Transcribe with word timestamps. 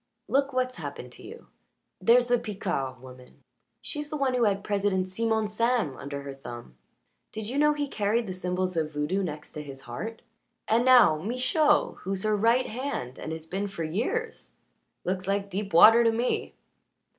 Look 0.27 0.51
what's 0.51 0.77
happened 0.77 1.11
to 1.11 1.23
you. 1.23 1.45
There's 1.99 2.25
the 2.25 2.39
Picard 2.39 2.99
woman 3.03 3.43
she's 3.83 4.09
the 4.09 4.17
one 4.17 4.33
who 4.33 4.45
had 4.45 4.63
President 4.63 5.07
Simon 5.09 5.47
Sam 5.47 5.95
under 5.95 6.23
her 6.23 6.33
thumb. 6.33 6.75
Did 7.31 7.47
you 7.47 7.59
know 7.59 7.73
he 7.73 7.87
carried 7.87 8.25
the 8.25 8.33
symbols 8.33 8.75
of 8.75 8.91
voodoo 8.93 9.21
next 9.21 9.53
his 9.53 9.81
heart? 9.81 10.23
And 10.67 10.85
now 10.85 11.19
Michaud, 11.21 11.99
who's 12.01 12.23
her 12.23 12.35
right 12.35 12.65
hand 12.65 13.19
and 13.19 13.31
has 13.31 13.45
been 13.45 13.67
for 13.67 13.83
years. 13.83 14.53
Looks 15.05 15.27
like 15.27 15.51
deep 15.51 15.71
water 15.71 16.03
to 16.03 16.11
me." 16.11 16.55